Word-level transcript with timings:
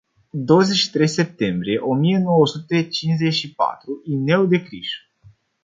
Douăzeci 0.31 0.75
și 0.75 0.91
trei 0.91 1.07
septembrie 1.07 1.79
o 1.79 1.93
mie 1.93 2.17
nouă 2.17 2.47
sute 2.47 2.87
cincizeci 2.87 3.33
și 3.33 3.53
patru, 3.53 4.01
Ineu 4.05 4.45
de 4.45 4.61
Criș. 4.63 4.89